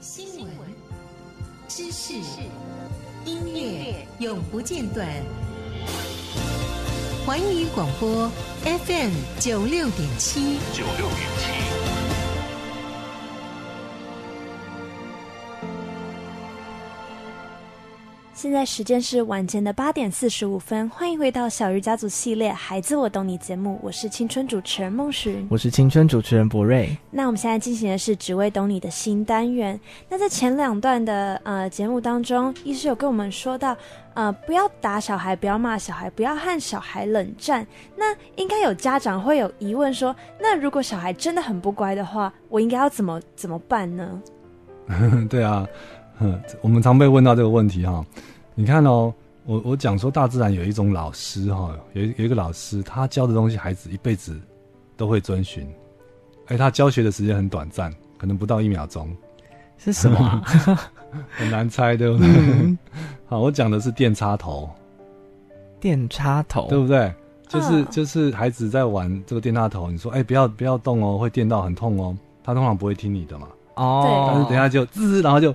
[0.00, 0.48] 新闻、
[1.66, 2.14] 知识、
[3.24, 5.06] 音乐永不间断。
[7.24, 8.30] 环宇广播
[8.62, 10.58] FM 九六点七。
[10.74, 11.95] 九六点七。
[18.36, 26.94] 现在时间是晚间的八点四十五分，欢迎回到小鱼家族系列《孩子我懂你》节目，我是青春主持人孟寻，我是青春主持人博瑞。
[27.10, 29.80] 那我们现在进行的是“只为懂你”的新单元。
[30.06, 33.74] 那在前两段的呃节目当中，医师有跟我们说到，
[34.12, 37.66] 呃，不要打小孩，不要骂小孩，不要和小孩冷战。
[37.96, 44.22] 那应该有家长会有疑问说，那如果小孩真的很不乖的话，我应该要怎么怎么办呢？
[45.30, 45.66] 对啊。
[46.20, 48.04] 嗯， 我们常被问到这个问题哈。
[48.54, 49.12] 你看哦，
[49.44, 54.38] 我我讲说大自然有一种老师哈，有有一个老师，他教的东西孩子一辈子
[54.96, 55.68] 都会遵循。
[56.46, 59.14] 哎，他教学的时间很短暂，可能不到一秒钟。
[59.78, 60.42] 是什么？
[61.36, 62.26] 很难猜，对不对？
[62.28, 62.78] 嗯、
[63.28, 64.68] 好，我讲的是电插头。
[65.78, 67.12] 电插头，对不对？
[67.46, 72.16] 就是就是孩子在玩这个电插头，你说哎不要不要动哦，会电到很痛哦。
[72.42, 73.48] 他通常不会听你的嘛。
[73.74, 74.28] 哦。
[74.32, 75.54] 但是等一下就滋，然后就。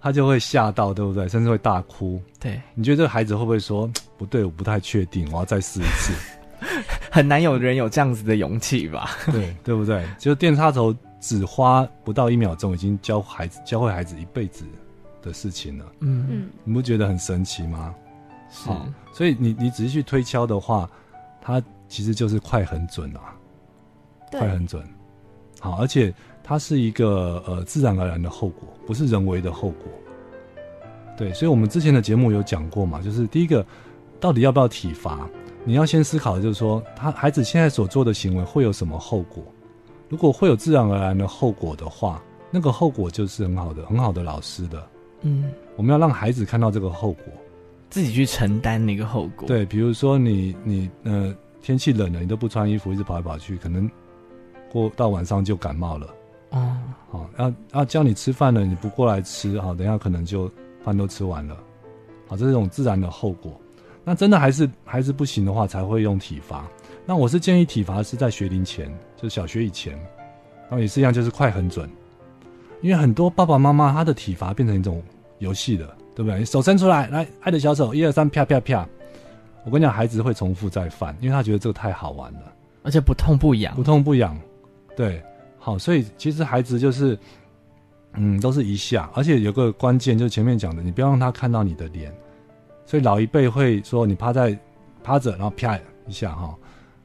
[0.00, 1.28] 他就会吓到，对不对？
[1.28, 2.22] 甚至会大哭。
[2.38, 4.44] 对，你觉得这个孩子会不会说不对？
[4.44, 6.12] 我不太确定，我要再试一次。
[7.10, 9.10] 很难有人有这样子的勇气吧？
[9.32, 10.04] 对，对不对？
[10.18, 14.64] 就电插头只花不到一秒钟，已经教孩子教会孩子一辈子
[15.22, 15.84] 的事情了。
[16.00, 17.94] 嗯嗯，你不觉得很神奇吗？
[18.50, 18.70] 是。
[19.12, 20.88] 所以你你仔细去推敲的话，
[21.40, 23.34] 它其实就是快很准啊，
[24.32, 24.82] 快很准。
[25.60, 26.14] 好，而且。
[26.48, 29.92] 它是一个呃自然而然的后果，不是人为的后果。
[31.14, 33.62] 对，所以我们之前的节目有讲过嘛，就是第一个，
[34.18, 35.28] 到底要不要体罚？
[35.62, 39.44] 你要先思考的就是说，他孩子现在所做的行为会有什么后果？
[40.08, 44.82] 如果会有自然而然的后果的话，那个后果就是很好的、很好的老师的。
[45.20, 47.24] 嗯，我们要让孩子看到这个后果，
[47.90, 49.46] 自己去承担那个后果。
[49.46, 53.90] 对，比如说你你呃天气冷了，你都不穿衣服，一直跑来跑去，可能
[54.72, 56.08] 过到晚上就感冒了。
[56.50, 56.76] 哦，
[57.10, 60.50] 好，要要叫你吃饭了，你不过来吃，好，等一下可能就
[60.82, 61.56] 饭都吃完了，
[62.26, 63.52] 好，这是一种自然的后果。
[64.04, 66.66] 那真的还是还是不行的话，才会用体罚。
[67.04, 69.92] 那我是建议体罚是在学龄前，就是小学以前，
[70.62, 71.88] 然后也是一样，就是快很准。
[72.80, 75.02] 因为很多爸爸妈妈他的体罚变成一种
[75.40, 76.38] 游戏了，对不对？
[76.38, 78.88] 你手伸出来，来，爱的小手，一二三，啪啪啪。
[79.64, 84.38] 我跟你讲，孩子会重复再犯，因为他觉得这个太好玩了，而且不痛不痒，不痛不痒，
[84.96, 85.22] 对。
[85.58, 87.18] 好，所以其实孩子就是，
[88.14, 92.12] 嗯，都是一下，而且有个关键就是前面讲的，你不要让他看到你的脸。
[92.86, 94.58] 所以老一辈会说，你趴在
[95.04, 96.54] 趴着，然后啪一下哈，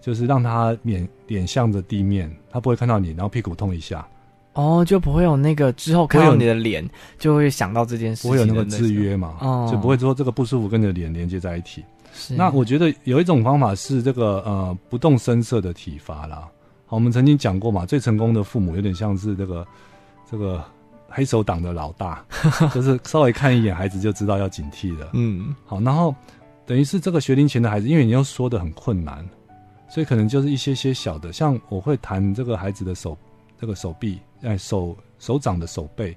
[0.00, 4.06] 就是让他脸脸向着地面，他不会看到你，然后屁股痛一下。
[4.52, 6.86] 哦，就不会有那个之后看到你的脸，
[7.18, 9.36] 就会想到这件事情，不会有那个制约嘛？
[9.40, 11.82] 哦，就不会说这个不舒服跟你的脸连接在一起。
[12.12, 12.34] 是。
[12.34, 16.46] 那我觉得有一种方法是这个呃不动声色的体罚啦。
[16.90, 19.64] 好，我们曾经讲过嘛，最成功的父母有点像是这个
[20.28, 20.60] 这个
[21.08, 22.24] 黑手党的老大，
[22.74, 25.10] 就是稍微看一眼孩子就知道要警惕了。
[25.12, 26.12] 嗯，好，然后
[26.66, 29.24] 等于是这个学龄前的孩子，因为你又说的很困难，
[29.88, 33.16] 所以可能就是一些些小的，像我会弹这个孩子的手，
[33.56, 36.16] 这个手臂，哎，手手掌的手背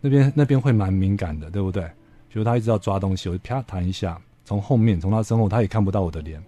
[0.00, 1.82] 那边那边会蛮敏感的，对不对？
[2.28, 6.40] 比如他一直要抓东西，我就啪弹一下，从后面从他身后，他也看不到我的脸。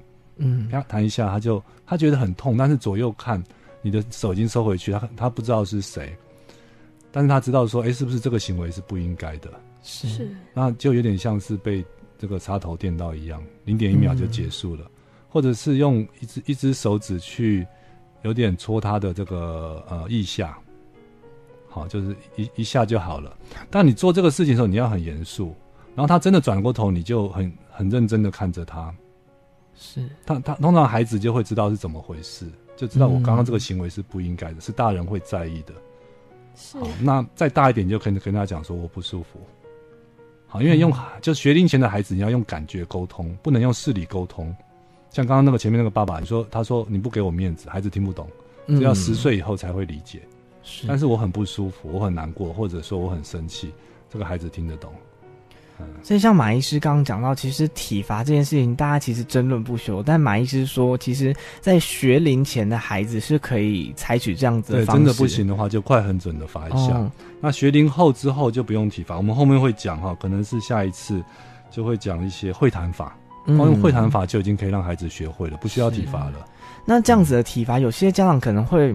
[0.42, 3.42] 嗯，啪弹一下，他就他觉得很痛，但是左右看，
[3.82, 6.16] 你的手已经收回去，他他不知道是谁，
[7.12, 9.50] 但是他知道说，哎、欸，是不是这个行为是不应该的？
[9.82, 11.84] 是，那就有点像是被
[12.18, 14.90] 这个插头电到一样，零点一秒就结束了，嗯、
[15.28, 17.66] 或者是用一只一只手指去
[18.22, 20.58] 有点戳他的这个呃腋下，
[21.68, 23.36] 好，就是一一下就好了。
[23.70, 25.54] 但你做这个事情的时候，你要很严肃，
[25.94, 28.94] 然后他真的转过头，你就很很认真的看着他。
[29.76, 35.72] 是他他通常孩子就会知道是怎么回事，就知道我刚刚这个行为是不应该的，嗯、是大人会在意的。
[36.54, 39.40] 是，好，那再大一点就可以跟他讲说我不舒服。
[40.46, 44.54] 好，因为用、嗯、就学龄前的孩子，你要用感觉沟通，不能用事理沟通。
[45.10, 48.28] 像刚刚那个前面那个爸爸，你说他说你不给我面子，孩子听不懂，
[48.66, 50.22] 只要十岁以后才会理解。
[50.62, 53.72] 是，但是我很不舒服，我很难过，或者说我很生气，
[54.08, 54.92] 这个孩子听得懂。
[56.02, 60.02] 所以，像马医师刚刚讲到，其实体罚这件事情，大家其实争论不休。
[60.02, 65.02] 但马医师说，其实，在学龄前的孩子是可以采取这样子的方式。
[65.02, 66.94] 对，真的不行的话，就快狠准的罚一下。
[66.94, 67.10] 哦、
[67.40, 71.22] 那学龄后之后就不用体罚，我们后面会讲哈，可能是下一次
[71.70, 73.16] 就会讲一些会谈法。
[73.46, 76.46] 光用会谈法就已经可以让孩子学会了，不需要体罚了。
[76.84, 78.94] 那这样子的体罚，有些家长可能会。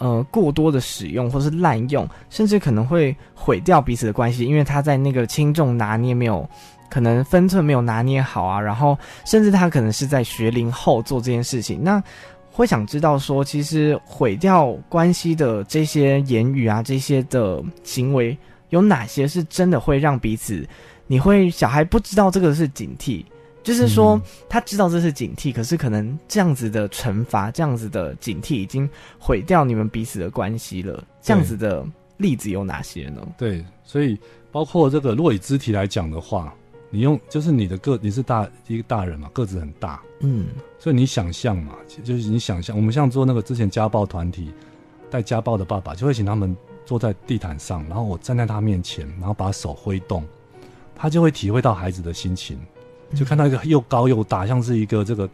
[0.00, 6.48] 呃过多的使用或是滥用，甚至可能会毁掉彼此的关系，因为他在那个轻重拿捏没有，
[6.88, 12.02] 可能分寸没有拿捏好啊，然后甚至他可能是在学龄后做这件事情，那
[12.50, 18.36] 会想知道说，其实毁掉关系的这些言语啊，这些的行为
[18.70, 20.66] 有哪些是真的会让彼此，
[21.06, 23.24] 你会小孩不知道这个是警惕。
[23.62, 31.04] 就是说，他知道这是警惕，可是可能这样子的惩罚，这样子的警惕，已经毁掉你们彼此的关系了。
[31.20, 31.84] 这样子的
[32.16, 33.20] 例子有哪些呢？
[33.36, 34.18] 对，所以
[34.50, 36.54] 包括这个，如果以肢体来讲的话，
[36.88, 40.46] 你用就是你的个，你是大一个大人嘛，个子很大，嗯，
[40.78, 44.50] 所以你想象嘛，就是你想象，我们像做那个之前家暴团体
[45.10, 46.56] 带家暴的爸爸，就会请他们
[46.86, 50.24] 坐在地毯上，然后我站在他面前，然后把手挥动，
[50.96, 52.58] 他就会体会到孩子的心情。
[53.14, 55.28] 就看到一个又高又大，像是一个这个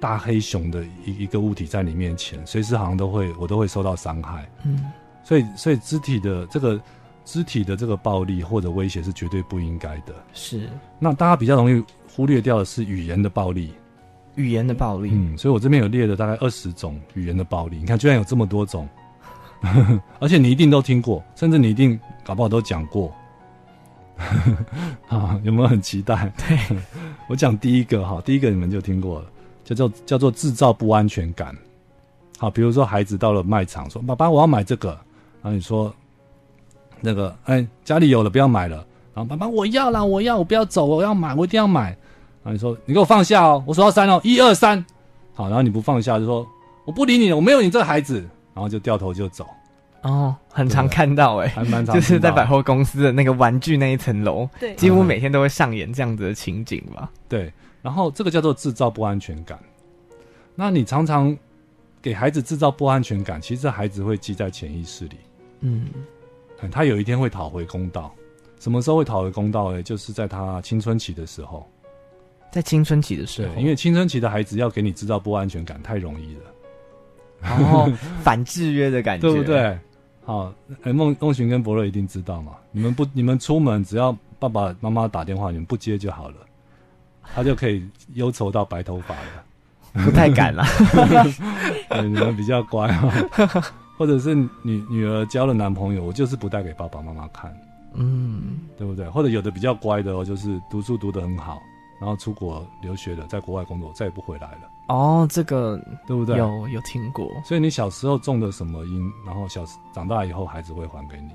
[0.00, 4.48] 大黑熊的一一个物体在你面前，随时好像都会我都会受到伤害。
[4.64, 4.90] 嗯，
[5.22, 6.80] 所以所以肢体的这个
[7.24, 10.14] 肢体的这个暴力或者威胁是绝对不应该的。
[10.32, 10.68] 是。
[10.98, 11.82] 那大家比较容易
[12.14, 13.72] 忽略掉的是语言的暴力。
[14.34, 15.10] 语言的暴力。
[15.12, 17.78] 嗯，所以我这边有列了大概二十种语言的暴力。
[17.78, 18.88] 你看，居然有这么多种，
[20.18, 23.14] 而且你一定都听过，甚至你一定搞不好都讲过。
[25.08, 26.32] 啊，有没有很期待？
[26.36, 26.58] 对，
[27.28, 29.26] 我讲第一个哈，第一个你们就听过了，
[29.64, 31.56] 叫做叫做制造不安全感。
[32.38, 34.90] 好，比如说孩子到了卖场说：“爸爸，我要买这个。”
[35.42, 35.94] 然后你说
[37.00, 38.76] ：“那个，哎、欸，家里有了，不要买了。”
[39.14, 41.90] 然后爸爸，我要啦，我要，我不要走，我要买，我一定要买。
[42.42, 44.84] 然后你说：“你给我放下哦，我数到三哦，一二三。”
[45.34, 46.46] 好，然后你不放下就说
[46.84, 48.18] ：“我不理你了，我没有你这个孩子。”
[48.54, 49.46] 然后就掉头就走。
[50.04, 57.10] 哦，很常看到哎，还蛮常，就是在百货公司的那个玩具那一层楼，对，几乎每天都会上演这样子的情景吧。
[57.28, 57.52] 对，
[57.82, 59.58] 然后这个叫做制造不安全感。
[60.54, 61.36] 那你常常
[62.00, 65.16] 给孩子制造不安全感，其实孩子会记在潜意识里。
[65.60, 65.86] 嗯，
[66.70, 68.14] 他有一天会讨回公道。
[68.60, 69.82] 什么时候会讨回公道呢？
[69.82, 71.68] 就是在他青春期的时候。
[72.52, 76.42] 在青春期的时候，因为青春期的孩子要给你制造不安全感太容易了。
[77.40, 77.90] 然后
[78.22, 79.78] 反制约的感觉， 对不对？
[80.24, 82.52] 好，哎，孟孟寻跟伯乐一定知道嘛？
[82.72, 86.36] 你们不，你们出门只要爸爸妈妈打电话，你们不接就好了，
[87.34, 90.02] 他就可以忧愁到白头发了。
[90.04, 90.64] 不太敢 了，
[92.02, 93.12] 你们比较乖啊。
[93.96, 97.56] 或者是女女儿交了男朋友，我就是不带给爸爸妈妈看，
[97.94, 99.08] 嗯，对不对？
[99.08, 101.62] 或者有的比较乖的哦，就是读书读得很好，
[102.04, 104.70] 然后出国留学了，在国外工作，再也不回来了。
[104.88, 106.36] 哦，这个对不对？
[106.36, 107.26] 有有听过。
[107.46, 109.64] 所以你小时候种的什么因，然后小
[109.94, 111.30] 长大以后孩子会还给你。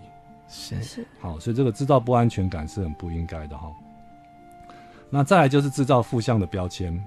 [0.47, 1.03] 是是。
[1.19, 3.67] 好，所以这个制造不安全感是很不应该的哈。
[5.09, 7.03] 那再来就是制造负向的标签。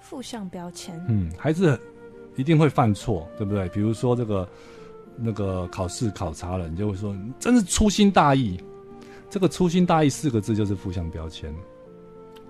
[0.00, 1.00] 负向标签。
[1.08, 1.80] 嗯，孩子
[2.34, 3.68] 一定会犯错，对不对？
[3.68, 4.48] 比如说这个
[5.16, 8.60] 那个考试考差了，你就会说你真是粗心大意。
[9.30, 11.54] 这个粗心大意四个字就是负向标签。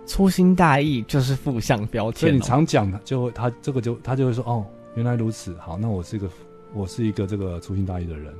[0.06, 4.64] 粗心大意就是负向标签，所以你常讲，的就会他这个就他就会说哦，
[4.94, 6.28] 原来如此，好，那我是一个
[6.72, 8.32] 我是一个这个粗心大意的人。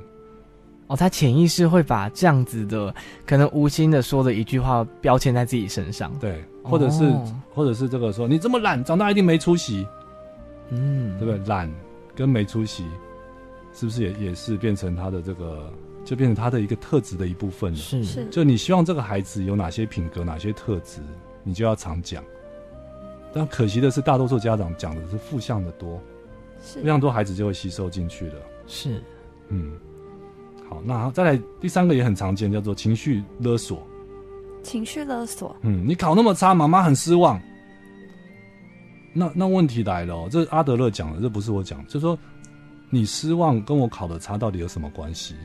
[0.87, 2.93] 哦，他潜意识会把这样子的
[3.25, 9.87] 可能无心的说的一句话标签在自己身上，对，或者是、哦、或者是这个说你这么懒，长大一定没出息，
[10.69, 11.43] 嗯，对不对？
[11.47, 11.67] 懒
[12.13, 12.85] 跟没出息，
[13.73, 15.73] 是不是也也是变成他的这个
[16.03, 17.77] 就变成他的一个特质的一部分了？
[17.79, 21.01] 是是，就你希望这个孩子有哪些品格，哪些特质？
[21.47, 22.23] 你就要常讲，
[23.31, 26.01] 但可惜的是，大多数家长讲的是负向的多，
[26.59, 28.35] 是负向多，孩子就会吸收进去了。
[28.65, 28.99] 是，
[29.49, 29.73] 嗯，
[30.67, 33.85] 好，那再来第三个也很常见，叫做情绪勒索。
[34.63, 37.39] 情绪勒索，嗯，你考那么差，妈妈很失望。
[39.13, 42.17] 那那问题来了，这是阿德勒讲的，这不是我讲，就是说
[42.89, 45.35] 你失望跟我考的差到底有什么关系？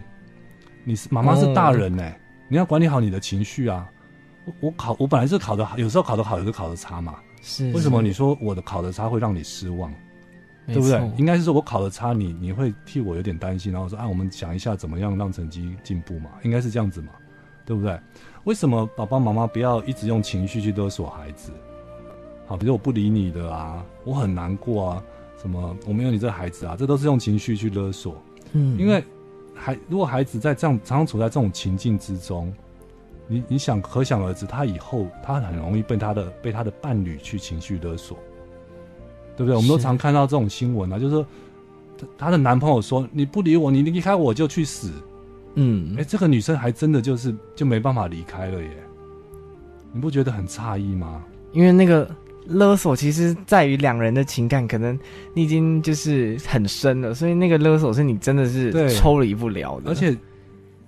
[0.83, 2.17] 你是妈妈是大人呢、欸，哦、
[2.49, 3.87] 你要管理好你的情绪啊。
[4.61, 7.17] 我考我本来是考得好，有时候考得好，有时候考得差嘛。
[7.43, 9.93] 是，为什么你说我的考得差会让你失望？
[10.67, 11.01] 对不对？
[11.17, 16.31] 应该是说我考得差，你你会替我有点担心，然后说啊，我们想一下怎么样让成绩进步嘛？
[16.43, 17.13] 应该是这样子嘛？
[17.65, 17.99] 对不对？
[18.45, 21.51] 为什么爸爸妈妈不要一直用情绪去勒索孩子？
[22.47, 25.03] 好，比如我不理你的啊，我很难过啊，
[25.41, 28.23] 什么我没有你这个孩子啊，这都是用情绪去勒索。
[28.53, 29.03] 嗯，因为
[29.55, 32.53] 孩如果孩子在这样常常处在这种情境之中。
[33.31, 38.19] 你你想可想而知，他以后他很容易被他的被他的伴侣去情绪勒索，
[39.37, 39.55] 对不对？
[39.55, 41.25] 我们都常看到这种新闻啊，就是说，
[42.19, 44.91] 他的男朋友说，你不理我，你离开我就去死。
[45.55, 48.71] 嗯，哎，这个女生还真的就是就没办法离开了耶，
[49.93, 51.23] 你不觉得很诧异吗？
[51.53, 52.09] 因为那个
[52.47, 54.99] 勒索其实在于两人的情感，可能
[55.35, 59.91] 你已经就是很深了，所以那个勒索是你真的是抽离不了的。
[59.91, 60.17] 而且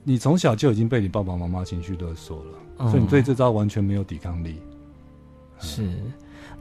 [0.04, 4.60] 你从小就已经被你爸爸妈妈情绪勒索了，嗯，所以你对这招完全没有抵抗力。
[5.60, 5.88] 是。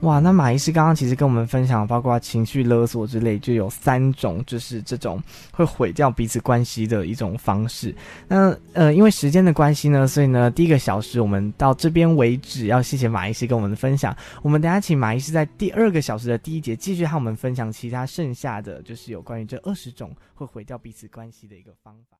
[0.00, 5.22] 哇，那马医师刚刚其实跟我们分享，包括情绪勒索之类，就有三种，就是这种
[5.52, 7.94] 会毁掉彼此关系的一种方式。
[8.26, 12.66] 那呃，因为时间的关系呢，所以呢，第一个小时我们到这边为止。
[12.66, 14.16] 要谢谢马医师跟我们的分享。
[14.42, 22.16] 我们等下请马医师在第二个小时的第一节继续和我们分享其他剩下的就是有关于这二十种会毁掉彼此关系的一个方法。